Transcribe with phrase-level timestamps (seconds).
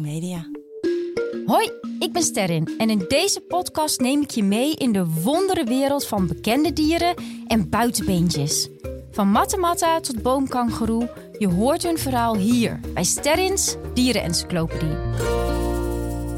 [0.00, 0.46] Media.
[1.46, 5.64] Hoi, ik ben Sterrin en in deze podcast neem ik je mee in de wondere
[5.64, 7.14] wereld van bekende dieren
[7.46, 8.68] en buitenbeentjes.
[9.10, 14.96] Van matta tot boomkangeroe, je hoort hun verhaal hier bij Sterrins Dierenencyclopedie.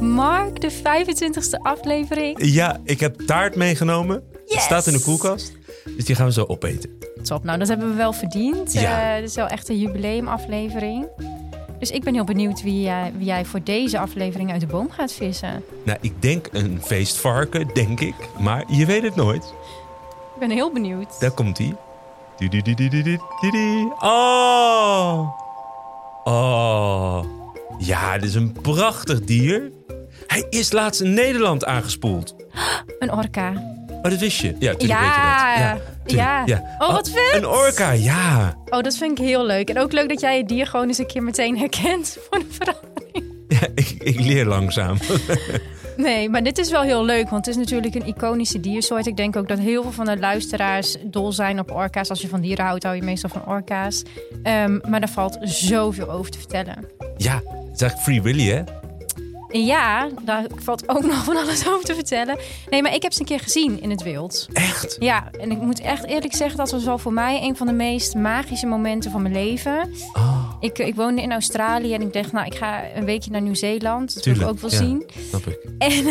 [0.00, 2.38] Mark, de 25e aflevering.
[2.44, 4.16] Ja, ik heb taart meegenomen.
[4.32, 4.62] Het Yes!
[4.62, 5.52] staat in de koelkast.
[5.96, 6.90] Dus die gaan we zo opeten.
[7.22, 8.72] Top, nou dat hebben we wel verdiend.
[8.72, 9.14] Ja.
[9.14, 11.06] Eh, dit is wel echt een jubileumaflevering.
[11.86, 14.90] Dus ik ben heel benieuwd wie, jij- wie jij voor deze aflevering uit de boom
[14.90, 15.64] gaat vissen.
[15.84, 18.14] Nou, ik denk een feestvarken, denk ik.
[18.38, 19.44] Maar je weet het nooit.
[20.34, 21.20] Ik ben heel benieuwd.
[21.20, 21.76] Daar komt hij.
[23.98, 25.28] Oh!
[26.24, 27.24] Oh!
[27.78, 29.70] Ja, dit is een prachtig dier.
[30.26, 32.34] Hij is laatst in Nederland aangespoeld.
[32.98, 33.75] Een orka.
[34.06, 34.54] Oh, dat wist je?
[34.58, 36.06] Ja, Ja, weet je dat.
[36.06, 36.76] tuurlijk, ja.
[36.78, 37.42] Oh, wat vet.
[37.42, 38.54] Een orka, ja.
[38.68, 39.68] Oh, dat vind ik heel leuk.
[39.70, 42.46] En ook leuk dat jij het dier gewoon eens een keer meteen herkent voor de
[42.50, 43.34] verandering.
[43.60, 44.96] ja ik, ik leer langzaam.
[45.96, 49.06] Nee, maar dit is wel heel leuk, want het is natuurlijk een iconische diersoort.
[49.06, 52.10] Ik denk ook dat heel veel van de luisteraars dol zijn op orka's.
[52.10, 54.02] Als je van dieren houdt, hou je meestal van orka's.
[54.42, 56.74] Ehm, maar daar valt zoveel over te vertellen.
[57.16, 58.62] ja, het is eigenlijk Free Willy, hè?
[59.64, 62.38] Ja, daar valt ook nog van alles over te vertellen.
[62.70, 64.46] Nee, maar ik heb ze een keer gezien in het wild.
[64.52, 64.96] Echt?
[64.98, 67.72] Ja, en ik moet echt eerlijk zeggen, dat was wel voor mij een van de
[67.72, 69.92] meest magische momenten van mijn leven.
[70.12, 73.42] Oh, Ik, ik woonde in Australië en ik dacht, nou, ik ga een weekje naar
[73.42, 74.14] Nieuw-Zeeland.
[74.14, 74.86] Dat wil ik Tuurlijk, ook wel ja.
[74.86, 75.10] zien.
[75.28, 75.58] snap ik.
[75.78, 76.04] En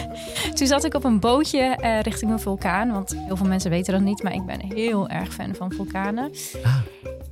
[0.56, 2.92] toen zat ik op een bootje eh, richting een vulkaan.
[2.92, 6.30] Want heel veel mensen weten dat niet, maar ik ben heel erg fan van vulkanen.
[6.64, 6.76] Ah.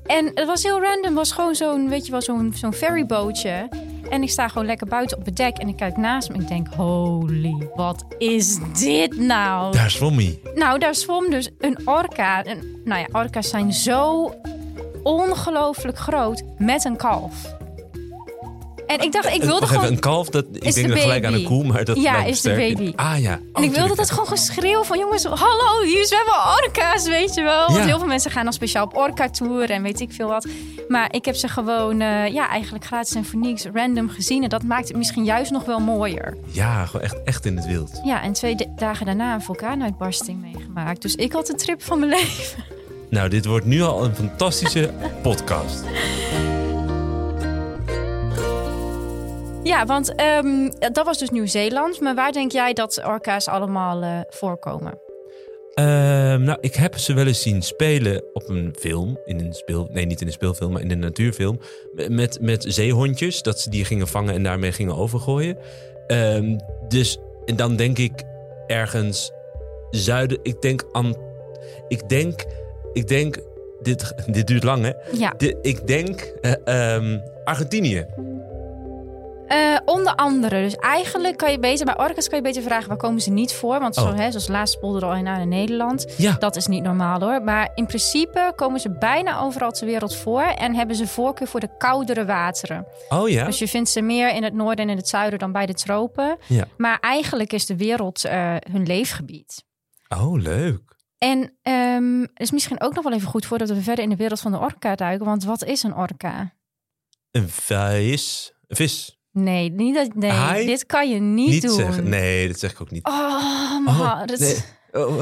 [0.07, 1.05] En het was heel random.
[1.05, 3.69] Het was gewoon zo'n, weet je wel, zo'n zo'n ferrybootje.
[4.11, 6.41] En ik sta gewoon lekker buiten op het dek en ik kijk naast me en
[6.41, 9.73] ik denk, holy, wat is dit nou?
[9.73, 10.41] Daar zwom hij.
[10.55, 12.45] Nou, daar zwom dus een orka.
[12.45, 14.33] En, nou ja, orka's zijn zo
[15.03, 17.57] ongelooflijk groot met een kalf.
[18.89, 19.83] En ik dacht, ik wilde Wacht gewoon...
[19.83, 22.51] even, een kalf, dat, ik denk gelijk aan een koe, maar dat Ja, is de
[22.51, 22.93] baby.
[22.97, 23.31] Ah ja.
[23.33, 23.97] En ik wilde tuurlijk.
[23.97, 27.67] dat gewoon geschreeuw van jongens, hallo, hier zwemmen orka's, weet je wel.
[27.67, 30.47] Want heel veel mensen gaan dan speciaal op orka-tour en weet ik veel wat.
[30.89, 34.43] Maar ik heb ze gewoon, eh, ja, eigenlijk gratis en voor niks random gezien.
[34.43, 36.37] En dat maakt het misschien juist nog wel mooier.
[36.47, 38.01] Ja, gewoon echt, echt in het wild.
[38.05, 41.03] Ja, en twee dagen daarna een vulkaanuitbarsting meegemaakt.
[41.03, 42.65] Dus ik had de trip van mijn leven.
[43.11, 44.91] Nou, dit wordt nu al een fantastische
[45.23, 45.85] podcast.
[49.69, 52.01] Ja, want ehm, dat was dus Nieuw-Zeeland.
[52.01, 55.01] Maar waar denk jij dat orka's allemaal eh, voorkomen?
[55.75, 59.19] Ehm, nou, ik heb ze wel eens zien spelen op een film.
[59.25, 61.61] In een speel, nee, niet in een speelfilm, maar in een natuurfilm.
[62.09, 65.59] Met, met zeehondjes, dat ze die gingen vangen en daarmee gingen overgooien.
[66.07, 66.59] Ehm,
[66.89, 68.23] dus en dan denk ik
[68.67, 69.33] ergens
[69.91, 70.39] zuiden.
[70.43, 71.15] Ik denk aan.
[71.89, 72.45] Ik denk.
[72.93, 73.39] Ik denk.
[73.83, 74.93] Dit, dit duurt lang, hè?
[75.13, 76.21] Ja, ik denk.
[76.65, 78.07] ehm, Argentinië.
[79.49, 80.63] Eh, onder andere.
[80.63, 83.53] Dus eigenlijk kan je beter, bij orka's kan je beter vragen waar komen ze niet
[83.53, 83.81] voor.
[83.81, 84.17] Want zo, Oh.
[84.17, 86.15] hè, zoals laatst spoelde er al een aan in Nederland.
[86.17, 86.33] Ja.
[86.39, 87.43] Dat is niet normaal hoor.
[87.43, 90.43] Maar in principe komen ze bijna overal ter wereld voor.
[90.43, 92.87] En hebben ze voorkeur voor de koudere wateren.
[93.09, 93.45] Oh ja.
[93.45, 95.75] Dus je vindt ze meer in het noorden en in het zuiden dan bij de
[95.75, 96.37] tropen.
[96.47, 96.65] Ja.
[96.77, 99.65] Maar eigenlijk is de wereld eh, hun leefgebied.
[100.09, 100.97] Oh, leuk.
[101.19, 104.41] En ehm, is misschien ook nog wel even goed voordat we verder in de wereld
[104.41, 105.27] van de orka duiken.
[105.27, 106.53] Want wat is een orka?
[107.31, 108.53] Een vis.
[108.67, 109.18] Een vis.
[109.43, 111.75] Nee, niet dat, nee dit kan je niet, Niet doen.
[111.75, 112.09] zeggen.
[112.09, 113.07] Nee, dat zeg ik ook niet.
[113.07, 114.39] Oh, mijn hart.
[114.39, 114.57] nee.
[114.93, 115.21] Oh,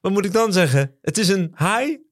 [0.00, 0.98] wat moet ik dan zeggen?
[1.02, 2.02] Het is een haai?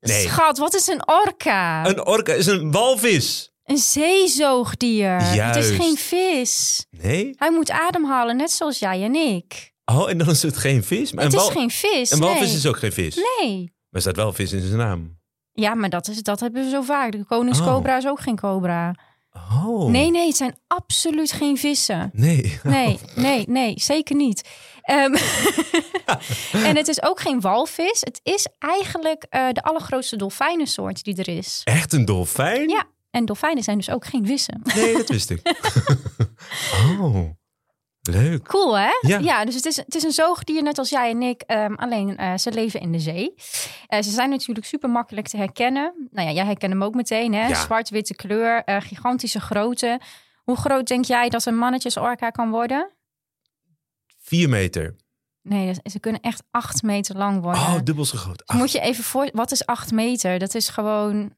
[0.00, 0.26] Nee.
[0.26, 1.86] Schat, wat is een orka?
[1.86, 3.52] Een orka is een walvis.
[3.64, 5.12] Een zeezoogdier.
[5.12, 5.70] Het is Juist.
[5.70, 6.86] geen vis.
[6.90, 7.34] Nee?
[7.36, 9.72] Hij moet ademhalen, net zoals jij en ik.
[9.84, 11.12] Oh, en dan is het geen vis?
[11.12, 12.10] Maar het is geen vis.
[12.10, 12.56] een walvis nee.
[12.56, 13.14] is ook geen vis.
[13.14, 13.58] Nee.
[13.62, 15.18] Maar er staat wel vis in zijn naam.
[15.52, 17.12] Ja, maar dat, is, dat hebben we zo vaak.
[17.12, 18.94] De koningscobra is ook geen cobra.
[19.64, 19.90] Oh.
[19.90, 22.10] Nee, nee, het zijn absoluut geen vissen.
[22.12, 22.60] Nee.
[22.62, 24.48] Nee, nee, nee, zeker niet.
[24.82, 25.14] Ehm,
[26.68, 28.00] en het is ook geen walvis.
[28.00, 31.60] Het is eigenlijk eh, de allergrootste dolfijnensoort die er is.
[31.64, 32.68] Echt een dolfijn?
[32.68, 34.60] Ja, en dolfijnen zijn dus ook geen vissen.
[34.74, 35.40] Nee, dat wist ik.
[37.00, 37.30] oh.
[38.06, 38.44] Leuk.
[38.44, 38.88] Cool, hè?
[39.00, 39.44] Ja.
[39.44, 41.42] dus het is, het is een zoogdier net als jij en ik.
[41.42, 43.34] ehm, alleen eh, ze leven in de zee.
[43.86, 46.08] Eh, ze zijn natuurlijk super makkelijk te herkennen.
[46.10, 47.46] Nou ja, jij herkent hem ook meteen, hè?
[47.46, 47.54] Ja.
[47.54, 50.00] Zwart-witte kleur, eh, gigantische grootte.
[50.44, 52.90] Hoe groot denk jij dat een mannetjesorka kan worden?
[54.18, 54.96] Vier meter.
[55.42, 57.60] Nee, ze kunnen echt acht meter lang worden.
[57.62, 58.42] Oh, dubbel zo groot.
[58.46, 59.28] Dus moet je even voor...
[59.32, 60.38] Wat is acht meter?
[60.38, 61.34] Dat is gewoon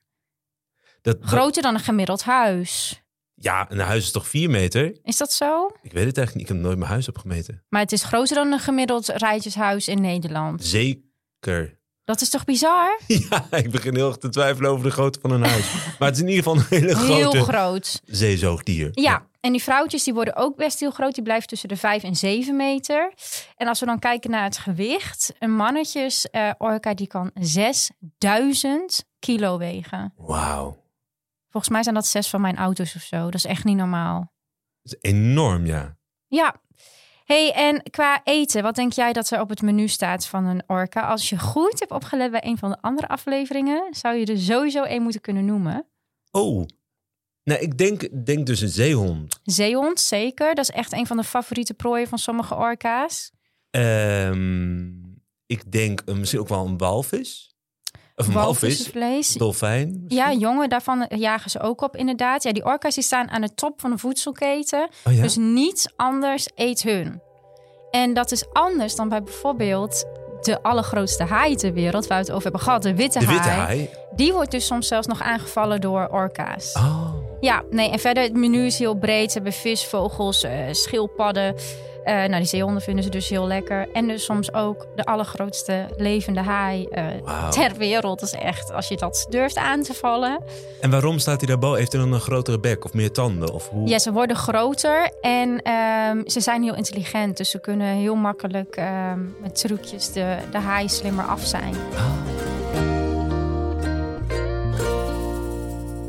[1.02, 3.02] dat, dat- groter dan een gemiddeld huis.
[3.40, 4.96] Ja, een huis is toch vier meter?
[5.02, 5.66] Is dat zo?
[5.82, 6.48] Ik weet het eigenlijk niet.
[6.48, 7.62] Ik heb nooit mijn huis opgemeten.
[7.68, 10.64] Maar het is groter dan een gemiddeld rijtjeshuis in Nederland.
[10.64, 11.76] Zeker.
[12.04, 13.00] Dat is toch bizar?
[13.30, 15.72] Ja, ik begin heel erg te twijfelen over de grootte van een huis.
[15.98, 18.00] maar het is in ieder geval een hele grote Heel groot.
[18.04, 18.88] zeezoogdier.
[18.92, 19.26] Ja.
[19.40, 21.14] En die vrouwtjes die worden ook best heel groot.
[21.14, 23.12] Die blijven tussen de 5 en 7 meter.
[23.56, 25.32] En als we dan kijken naar het gewicht.
[25.38, 26.26] Een mannetjes
[26.58, 30.12] orka die kan 6000 kilo wegen.
[30.16, 30.76] Wauw.
[31.48, 33.24] Volgens mij zijn dat zes van mijn auto's of zo.
[33.24, 34.32] Dat is echt niet normaal.
[34.82, 35.96] Dat is enorm, ja.
[36.26, 36.60] Ja.
[37.24, 40.62] hey, en qua eten, wat denk jij dat er op het menu staat van een
[40.66, 41.00] orka?
[41.00, 44.82] Als je goed hebt opgelet bij een van de andere afleveringen, zou je er sowieso
[44.82, 45.86] één moeten kunnen noemen.
[46.30, 46.66] Oh.
[47.44, 49.40] Nou, ik denk, denk dus een zeehond.
[49.42, 50.54] Zeehond, zeker.
[50.54, 53.32] Dat is echt een van de favoriete prooien van sommige orka's.
[53.70, 54.86] Ehm,
[55.46, 57.56] ik denk een, misschien ook wel een walvis.
[58.18, 58.26] Of.
[58.26, 59.32] Walvisvlees.
[59.32, 60.00] Dolfijn.
[60.02, 60.08] misschien?
[60.08, 62.42] Ja, jongen, daarvan jagen ze ook op inderdaad.
[62.42, 64.88] Ja, die orka's die staan aan de top van de voedselketen.
[65.04, 65.22] Oh ja?
[65.22, 67.20] Dus niets anders eet hun.
[67.90, 70.04] En dat is anders dan bij bijvoorbeeld
[70.40, 72.06] de allergrootste haai ter wereld...
[72.06, 73.60] waar we het over hebben gehad, de witte, de witte haai.
[73.60, 73.90] haai.
[74.14, 76.72] Die wordt dus soms zelfs nog aangevallen door orka's.
[76.72, 77.12] Oh.
[77.40, 79.32] Ja, nee, en verder, het menu is heel breed.
[79.32, 81.54] Ze hebben vis, vogels, eh, schildpadden.
[82.08, 83.88] Eh, nou, die zeehonden vinden ze dus heel lekker.
[83.92, 88.20] En dus soms ook de allergrootste levende haai eh, ter wereld.
[88.20, 90.42] Dat is echt, als je dat durft aan te vallen.
[90.80, 91.78] En waarom staat hij daarboven?
[91.78, 93.52] Heeft hij dan een grotere bek of meer tanden?
[93.52, 93.88] Of hoe?
[93.88, 97.36] Ja, ze worden groter en ehm, ze zijn heel intelligent.
[97.36, 101.74] Dus ze kunnen heel makkelijk ehm, met trucjes de, de haai slimmer af zijn.
[101.94, 102.28] Ah.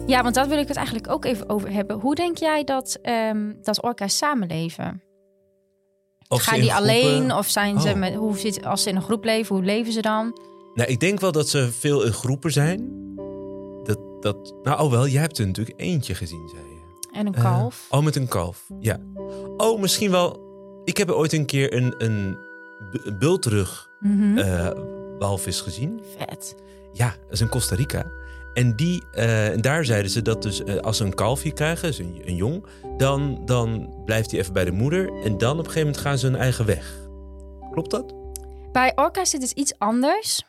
[0.07, 2.00] Ja, want daar wil ik het eigenlijk ook even over hebben.
[2.00, 5.08] Hoe denk jij dat, ehm, dat orka's samenleven?
[6.31, 7.96] Of Gaan die alleen of zijn ze Oh.
[7.96, 10.40] met, hoe zit, als ze in een groep leven, hoe leven ze dan?
[10.74, 12.92] Nou, ik denk wel dat ze veel in groepen zijn.
[13.84, 16.78] Dat, dat, nou, oh wel, jij hebt er natuurlijk eentje gezien, zei je.
[17.18, 17.86] En een Eh, kalf?
[17.90, 18.66] oh, met een kalf.
[18.80, 18.98] Ja.
[19.58, 20.48] Oh, misschien wel.
[20.86, 22.38] Ik heb er ooit een keer een, een
[22.92, 24.38] bu- bultrug Mhm.
[24.38, 24.70] eh,
[25.20, 26.02] walvis gezien.
[26.18, 26.56] Vet.
[26.94, 28.06] Ja, dat is in Costa Rica.
[28.54, 31.88] En, die, eh, en daar zeiden ze dat dus eh, als ze een kalfje krijgen,
[31.88, 32.66] dus een, een jong,
[32.98, 35.24] dan, dan blijft hij even bij de moeder.
[35.24, 37.07] En dan op een gegeven moment gaan ze hun eigen weg.
[37.72, 38.13] Klopt dat?
[38.72, 40.44] Bij orka's zit het iets anders.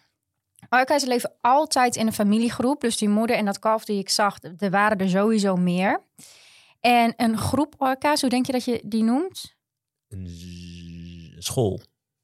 [0.68, 2.80] Orka's leven altijd in een familiegroep.
[2.80, 6.02] Dus die moeder en dat kalf die ik zag, er waren er sowieso meer.
[6.80, 9.54] En een groep orka's, hoe denk je dat je die noemt?
[10.08, 11.80] Een school.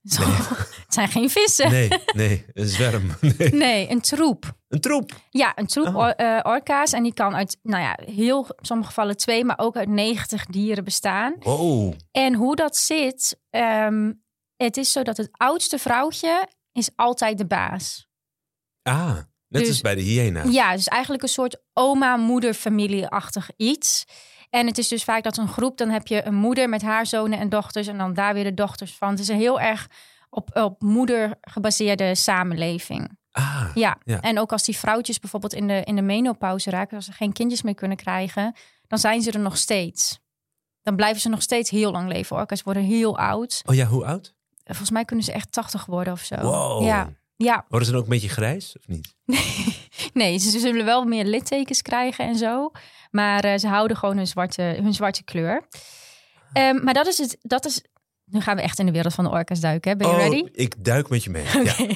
[0.08, 0.22] Zo,
[0.86, 1.70] het zijn geen vissen.
[1.70, 3.10] Nee, nee, een zwerm.
[3.38, 3.50] Nee.
[3.54, 4.54] Nee, een troep.
[4.68, 5.10] Een troep.
[5.30, 5.96] Ja, een troep Oh.
[5.96, 6.92] or- eh, orka's.
[6.92, 10.46] En die kan uit, nou ja, heel in sommige gevallen twee, maar ook uit 90
[10.46, 11.34] dieren bestaan.
[11.40, 11.94] Wow.
[12.10, 14.12] En hoe dat zit, ehm,
[14.56, 18.06] het is zo dat het oudste vrouwtje is altijd de baas.
[18.82, 19.14] Ah,
[19.48, 20.42] net Dus- als bij de hyena.
[20.44, 24.04] Ja, dus eigenlijk een soort oma-moeder-familie-achtig iets.
[24.56, 27.06] En het is dus vaak dat een groep, dan heb je een moeder met haar
[27.06, 29.10] zonen en dochters en dan daar weer de dochters van.
[29.10, 29.88] Het is een heel erg
[30.30, 33.18] op, op moeder gebaseerde samenleving.
[33.30, 33.98] Ah, Ja.
[34.04, 34.20] Ja.
[34.20, 37.32] en ook als die vrouwtjes bijvoorbeeld in de, in de menopauze raken, als ze geen
[37.32, 38.54] kindjes meer kunnen krijgen,
[38.86, 40.18] dan zijn ze er nog steeds.
[40.82, 42.36] Dan blijven ze nog steeds heel lang leven.
[42.36, 43.62] Orka's worden heel oud.
[43.66, 44.34] oh ja, hoe oud?
[44.64, 46.36] Volgens mij kunnen ze echt 80 worden of zo.
[46.36, 46.84] Wow.
[46.84, 47.12] Ja.
[47.36, 49.14] Ja, Worden ze dan ook een beetje grijs of niet?
[50.20, 52.70] nee, ze zullen wel meer littekens krijgen en zo.
[53.16, 55.68] Maar eh, ze houden gewoon hun zwarte, hun zwarte kleur.
[56.52, 57.36] Ehm, maar dat is het.
[57.40, 57.82] Dat is,
[58.24, 59.90] nu gaan we echt in de wereld van de orka's duiken.
[59.90, 59.96] Hè?
[59.96, 60.48] Ben je oh, ready?
[60.52, 61.44] ik duik met je mee.
[61.64, 61.74] Ja.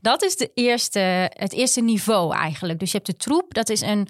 [0.00, 2.78] Dat is de eerste, het eerste niveau eigenlijk.
[2.78, 3.54] Dus je hebt de troep.
[3.54, 4.08] Dat is een,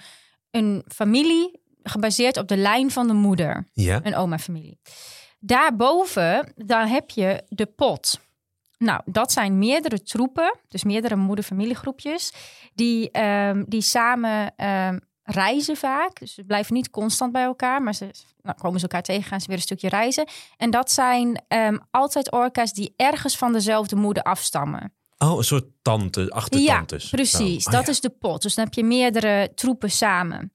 [0.51, 3.69] een familie gebaseerd op de lijn van de moeder.
[3.73, 4.01] ja.
[4.03, 4.79] Een oma-familie.
[5.39, 8.21] Daarboven, dan heb je de pot.
[8.79, 12.33] Nou, dat zijn meerdere troepen, dus meerdere moeder-familiegroepjes,
[12.75, 16.19] die, ehm, die samen ehm, reizen vaak.
[16.19, 18.11] Dus ze blijven niet constant bij elkaar, maar ze
[18.43, 20.29] nou, komen ze elkaar tegen, gaan ze weer een stukje reizen.
[20.57, 24.93] En dat zijn ehm, altijd orka's die ergens van dezelfde moeder afstammen.
[25.19, 27.03] Oh, een soort tante, achtertantes.
[27.03, 27.67] Ja, precies.
[27.67, 27.93] Oh, dat ja.
[27.93, 28.43] is de pot.
[28.43, 30.53] Dus dan heb je meerdere troepen samen.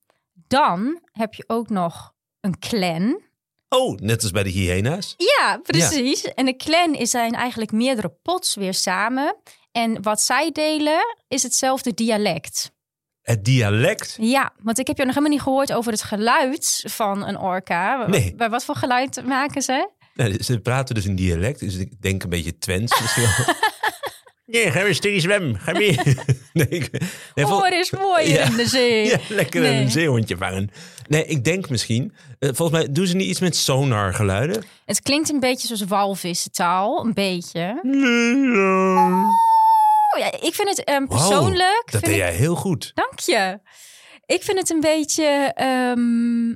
[0.48, 3.22] Dan heb je ook nog een clan.
[3.70, 5.16] Oh, net als bij de hyena's.
[5.18, 6.24] Ja, precies.
[6.24, 9.36] En de clan is zijn eigenlijk meerdere pots weer samen.
[9.72, 12.72] En wat zij delen is hetzelfde dialect.
[13.22, 14.18] Het dialect.
[14.20, 18.08] Ja, want ik heb je nog helemaal niet gehoord over het geluid van een orka.
[18.08, 18.34] Nee.
[18.36, 19.90] Bij wat voor geluid maken ze?
[20.14, 23.56] Nou, ze praten dus een dialect, dus ik denk een beetje Twents misschien wel.
[24.46, 25.56] Nee, ga weer stukje zwem.
[25.56, 26.04] Ga weer.
[26.54, 26.92] nee, ik,
[27.36, 28.44] nee, vol- Hoor is mooi Ja.
[28.44, 29.06] in de zee.
[29.12, 29.82] ja, lekker Nee.
[29.82, 30.70] een zeehondje vangen.
[31.08, 32.14] Nee, ik denk misschien.
[32.40, 34.64] eh, volgens mij doen ze niet iets met sonar geluiden.
[34.86, 37.60] Het klinkt een beetje zoals walvissentaal, een beetje.
[37.82, 39.24] Ja,
[40.40, 41.84] ik vind het ehm, persoonlijk...
[41.86, 42.92] dat vind deed jij heel goed.
[42.94, 43.60] Dank je.
[44.26, 45.52] Ik vind het een beetje...
[45.54, 46.54] ehm,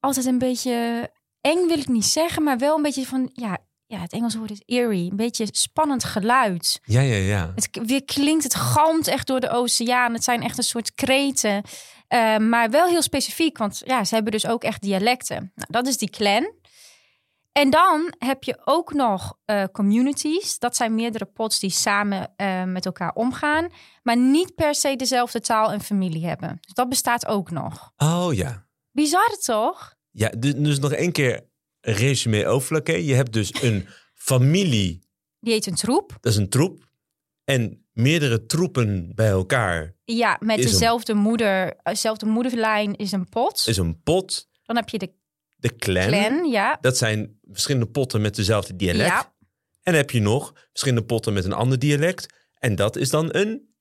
[0.00, 3.30] altijd een beetje eng wil ik niet zeggen, maar wel een beetje van...
[3.32, 5.10] Ja, ja het Engelse woord is eerie.
[5.10, 6.80] Een beetje spannend geluid.
[6.84, 7.52] Ja, ja, ja.
[7.54, 10.12] Het weer klinkt, het galmt echt door de oceaan.
[10.12, 11.62] Het zijn echt een soort kreten.
[12.08, 15.52] Eh, maar wel heel specifiek, want ja, ze hebben dus ook echt dialecten.
[15.54, 16.52] Nou, dat is die clan.
[17.54, 20.58] En dan heb je ook nog eh, communities.
[20.58, 23.68] Dat zijn meerdere pots die samen eh, met elkaar omgaan,
[24.02, 26.58] maar niet per se dezelfde taal en familie hebben.
[26.60, 27.92] Dus dat bestaat ook nog.
[27.96, 28.66] Oh ja.
[28.92, 29.94] Bizar toch?
[30.10, 31.46] Ja, dus, nog één keer
[31.80, 33.04] resume overvlakke.
[33.04, 35.06] Je hebt dus een familie,
[35.40, 36.16] Die heet een troep.
[36.20, 36.82] dat is een troep.
[37.44, 43.28] En meerdere troepen bij elkaar Ja, met een- dezelfde moeder, eh, dezelfde moederlijn is een
[43.28, 43.66] pot.
[43.66, 44.48] is een pot.
[44.62, 45.12] Dan heb je de
[45.64, 46.06] De clan.
[46.06, 46.78] clan, ja.
[46.80, 49.10] Dat zijn verschillende potten met dezelfde dialect.
[49.10, 49.32] Ja.
[49.82, 52.26] En heb je nog verschillende potten met een ander dialect.
[52.58, 53.74] En dat is dan een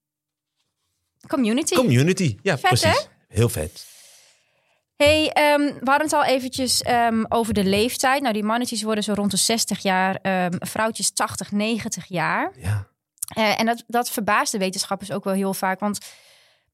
[1.27, 1.75] Community.
[1.75, 2.37] community.
[2.41, 3.07] Ja, Vet, precies.
[3.27, 3.85] Heel vet.
[4.95, 8.21] Hey, ehm, we hadden het al eventjes ehm, over de leeftijd.
[8.21, 12.51] Nou, die mannetjes worden zo rond de 60 jaar, ehm, vrouwtjes 80, 90 jaar.
[12.59, 12.87] Ja.
[13.35, 15.79] Eh, en dat, dat verbaast de wetenschappers ook wel heel vaak.
[15.79, 15.97] Want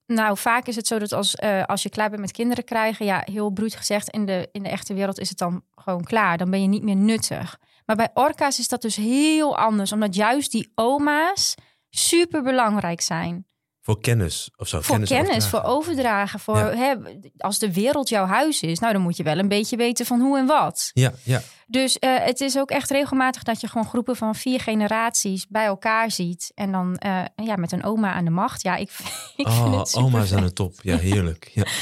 [0.10, 3.06] nou, vaak is het zo dat als, eh, als je klaar bent met kinderen krijgen,
[3.06, 6.38] ja, heel bruut gezegd, in de, in de echte wereld is het dan gewoon klaar.
[6.38, 7.60] Dan ben je niet meer nuttig.
[7.86, 11.56] Maar bij orka's is dat dus heel anders, omdat juist die oma's
[11.90, 13.48] super belangrijk zijn.
[13.82, 14.82] Voor kennis of zo.
[14.82, 16.40] Voor kennis, voor overdragen.
[16.40, 16.76] Voor, Ja.
[16.76, 16.96] hè,
[17.38, 20.20] als de wereld jouw huis is, nou dan moet je wel een beetje weten van
[20.20, 20.92] hoe en wat.
[20.94, 21.42] Ja, ja.
[21.68, 25.66] Dus eh, het is ook echt regelmatig dat je gewoon groepen van vier generaties bij
[25.66, 26.52] elkaar ziet.
[26.56, 28.62] En dan eh, ja, met een oma aan de macht.
[28.62, 28.90] Ja, ik,
[29.36, 30.74] ik vind Oh, het super oma's aan de top.
[30.82, 31.52] Ja, heerlijk.
[31.54, 31.64] Ja.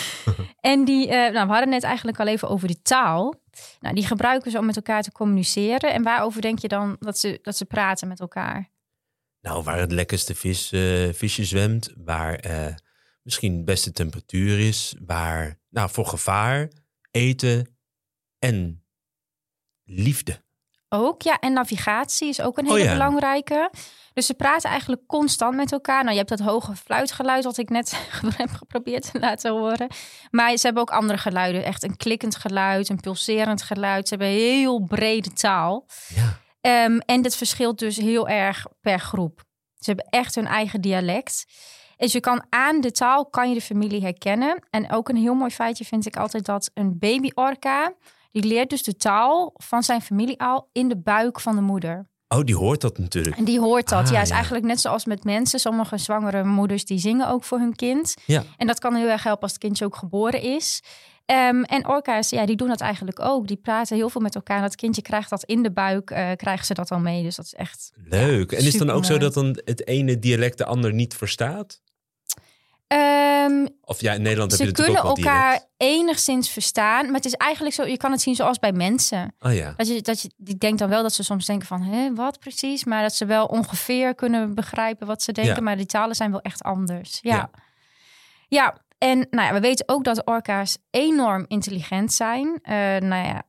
[0.60, 3.36] En die, eh, nou, we hadden net eigenlijk al even over de taal.
[3.80, 5.94] Nou, die gebruiken ze om met elkaar te communiceren.
[5.94, 8.70] En waarover denk je dan dat ze, dat ze praten met elkaar?
[9.48, 12.76] Nou, waar het lekkerste vis, eh, visje zwemt, waar eh,
[13.22, 16.72] misschien de beste temperatuur is, waar nou, voor gevaar,
[17.12, 17.78] eten
[18.40, 18.86] en
[19.84, 20.42] liefde.
[20.90, 21.40] Ook, ja.
[21.40, 22.92] En navigatie is ook een Oh hele ja.
[22.92, 23.72] belangrijke.
[24.14, 26.02] Dus ze praten eigenlijk constant met elkaar.
[26.04, 29.88] Nou, je hebt dat hoge fluitgeluid wat ik net heb geprobeerd te laten horen.
[30.32, 31.64] Maar ze hebben ook andere geluiden.
[31.64, 34.08] Echt een klikkend geluid, een pulserend geluid.
[34.08, 35.86] Ze hebben heel brede taal.
[36.08, 36.40] Ja.
[36.68, 39.44] Ehm, en dat verschilt dus heel erg per groep.
[39.76, 41.46] Ze hebben echt hun eigen dialect.
[41.98, 44.64] Dus je kan aan de taal kan je de familie herkennen.
[44.70, 47.94] En ook een heel mooi feitje vind ik altijd dat een baby orka...
[48.32, 52.10] die leert dus de taal van zijn familie al in de buik van de moeder.
[52.28, 53.38] Oh, die hoort dat natuurlijk.
[53.38, 54.06] En die hoort dat.
[54.06, 54.36] Ah, ja, is ja.
[54.36, 55.60] eigenlijk net zoals met mensen.
[55.60, 58.14] Sommige zwangere moeders die zingen ook voor hun kind.
[58.26, 58.44] Ja.
[58.58, 60.82] En dat kan heel erg helpen als het kindje ook geboren is.
[61.28, 63.48] Ehm, en orka's, ja, die doen dat eigenlijk ook.
[63.48, 64.58] Die praten heel veel met elkaar.
[64.58, 67.24] En dat kindje krijgt dat in de buik, eh, krijgen ze dat al mee.
[67.24, 67.92] Dus dat is echt...
[68.06, 68.52] Leuk.
[68.52, 71.82] En is het dan ook zo dat dan het ene dialect de ander niet verstaat?
[72.88, 75.68] Ehm, Of ja, in Nederland heb ze je natuurlijk kunnen ook wel elkaar dialect.
[75.78, 77.06] enigszins verstaan.
[77.06, 79.36] Maar het is eigenlijk zo, je kan het zien zoals bij mensen.
[79.40, 79.74] Oh ja.
[79.78, 82.40] Dat je, dat je, ik denk dan wel dat ze soms denken van, hè, wat
[82.40, 82.84] precies?
[82.84, 85.56] Maar dat ze wel ongeveer kunnen begrijpen wat ze denken.
[85.56, 85.62] Ja.
[85.62, 87.20] Maar die talen zijn wel echt anders.
[87.22, 87.50] Ja, Ja.
[88.48, 88.78] ja.
[88.98, 92.60] En nou ja, we weten ook dat orka's enorm intelligent zijn.
[92.62, 93.44] Eh, nou ja,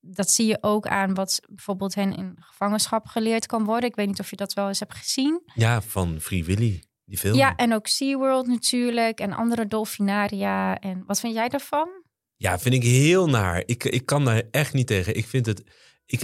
[0.00, 3.88] dat zie je ook aan wat bijvoorbeeld hen in gevangenschap geleerd kan worden.
[3.88, 5.42] Ik weet niet of je dat wel eens hebt gezien.
[5.54, 7.36] Ja, van Free Willy, die film.
[7.36, 10.78] Ja, en ook SeaWorld natuurlijk en andere dolfinaria.
[10.78, 11.88] En wat vind jij daarvan?
[12.36, 13.62] Ja, vind ik heel naar.
[13.66, 15.16] Ik, ik kan daar echt niet tegen.
[15.16, 15.62] Ik vind het.
[16.06, 16.22] Ik,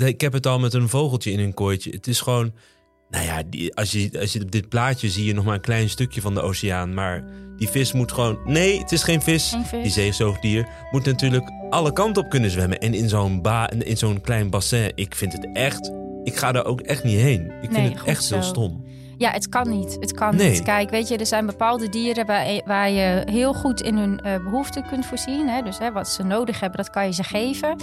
[0.00, 1.90] ik heb het al met een vogeltje in een kooitje.
[1.90, 2.54] Het is gewoon.
[3.14, 5.60] Nou ja, die, als, je, als je op dit plaatje zie je nog maar een
[5.60, 6.94] klein stukje van de oceaan.
[6.94, 7.24] Maar
[7.56, 8.38] die vis moet gewoon.
[8.44, 9.50] Nee, het is geen vis.
[9.50, 9.82] Geen vis.
[9.82, 12.78] Die zeezoogdier moet natuurlijk alle kanten op kunnen zwemmen.
[12.78, 14.92] En in zo'n ba, in zo'n klein bassin.
[14.94, 15.92] Ik vind het echt.
[16.24, 17.52] Ik ga daar ook echt niet heen.
[17.62, 18.48] Ik Nee, vind het echt heel zo.
[18.48, 18.84] stom.
[19.18, 19.96] Ja, het kan niet.
[20.00, 20.50] Het kan Nee.
[20.50, 20.62] niet.
[20.62, 24.42] Kijk, weet je, er zijn bepaalde dieren waar, waar je heel goed in hun eh,
[24.44, 25.48] behoeften kunt voorzien.
[25.48, 25.62] Hè?
[25.62, 27.76] Dus hè, wat ze nodig hebben, dat kan je ze geven.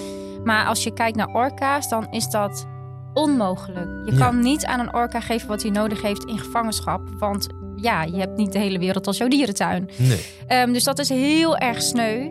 [0.43, 2.65] Maar als je kijkt naar orka's, dan is dat
[3.13, 4.05] onmogelijk.
[4.05, 4.17] Je Ja.
[4.17, 7.01] kan niet aan een orka geven wat hij nodig heeft in gevangenschap.
[7.19, 9.89] Want ja, je hebt niet de hele wereld als jouw dierentuin.
[9.97, 10.25] Nee.
[10.47, 12.29] Ehm, dus dat is heel erg sneu.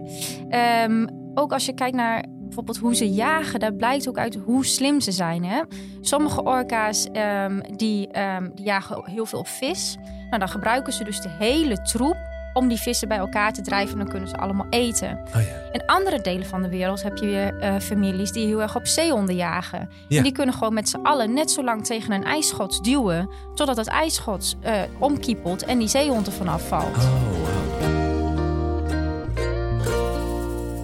[0.48, 4.64] Ehm, ook als je kijkt naar bijvoorbeeld hoe ze jagen, daar blijkt ook uit hoe
[4.66, 5.44] slim ze zijn.
[5.44, 5.60] Hè?
[6.00, 8.08] Sommige orka's ehm, die,
[8.54, 9.96] die jagen heel veel op vis.
[10.28, 12.16] Nou, dan gebruiken ze dus de hele troep
[12.52, 13.92] om die vissen bij elkaar te drijven.
[13.92, 15.18] En dan kunnen ze allemaal eten.
[15.26, 15.70] Oh ja.
[15.72, 18.86] In andere delen van de wereld heb je weer eh, families die heel erg op
[18.86, 19.88] zeehonden jagen.
[20.08, 20.16] Ja.
[20.16, 23.28] En die kunnen gewoon met z'n allen net zo lang tegen een ijsschots duwen...
[23.54, 26.96] totdat het ijsschots eh, omkiepelt en die zeehond er vanaf valt.
[26.96, 27.50] Oh, wow.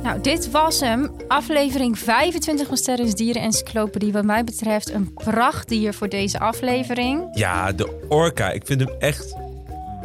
[0.06, 1.10] Nou, dit was hem.
[1.28, 4.12] Aflevering 25 van Sterren's Dieren Encyclopedie.
[4.12, 7.28] Wat mij betreft een prachtdier voor deze aflevering.
[7.32, 8.50] Ja, de Orca.
[8.50, 9.34] Ik vind hem echt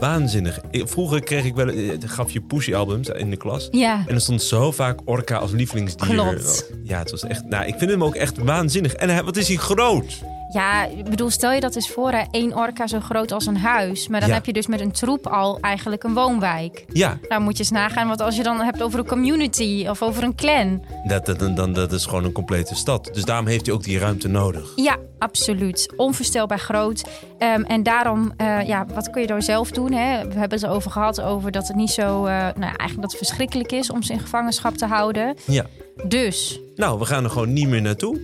[0.02, 0.60] waanzinnig.
[0.72, 3.68] Vroeger kreeg ik wel, eh, gaf je Pussy-albums in de klas.
[3.72, 6.14] Ja, En er stond zo vaak Orca als lievelingsdier.
[6.14, 6.72] Klopt.
[6.84, 7.46] Ja, het was echt.
[7.46, 8.94] Nou, ik vind hem ook echt waanzinnig.
[8.94, 10.20] En hij, wat is hij groot?
[10.54, 13.58] Ja, ik bedoel, stel je dat eens voor, hè, één orka zo groot als een
[13.58, 14.08] huis.
[14.08, 14.36] Maar dan Ja.
[14.36, 16.86] heb je dus met een troep al eigenlijk een woonwijk.
[16.88, 20.02] Ja, Nou moet je eens nagaan, wat als je dan hebt over een community of
[20.02, 20.86] over een clan.
[21.04, 23.10] dat, dat, dan, dat is gewoon een complete stad.
[23.14, 24.72] Dus daarom heeft hij ook die ruimte nodig.
[24.76, 25.94] Ja, absoluut.
[25.96, 27.04] Onvoorstelbaar groot.
[27.38, 29.92] Ehm, en daarom, eh, ja, wat kun je daar zelf doen?
[29.92, 30.28] Hè?
[30.28, 33.12] We hebben het erover gehad, over dat het niet zo, eh, nou ja, eigenlijk dat
[33.12, 35.36] het verschrikkelijk is om ze in gevangenschap te houden.
[35.46, 35.66] Ja.
[36.04, 38.20] Dus Nou, we gaan er gewoon niet meer naartoe.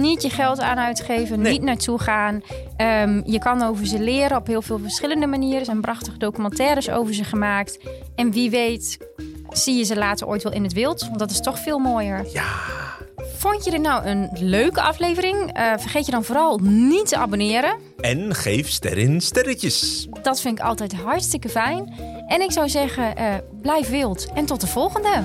[0.00, 1.52] niet je geld aan uitgeven, Nee.
[1.52, 2.42] niet naartoe gaan.
[2.76, 5.58] Ehm, je kan over ze leren op heel veel verschillende manieren.
[5.58, 7.78] Er zijn prachtige documentaires over ze gemaakt.
[8.14, 8.98] En wie weet,
[9.50, 11.00] zie je ze later ooit wel in het wild.
[11.06, 12.24] Want dat is toch veel mooier.
[12.32, 12.44] Ja.
[13.36, 15.52] Vond je dit nou een leuke aflevering?
[15.52, 17.76] Eh, vergeet je dan vooral niet te abonneren.
[18.00, 20.08] En geef sterren sterretjes.
[20.22, 21.94] Dat vind ik altijd hartstikke fijn.
[22.26, 24.26] En ik zou zeggen, eh, blijf wild.
[24.34, 25.22] En tot de volgende.